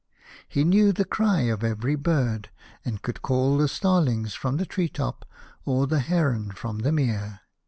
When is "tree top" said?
4.65-5.25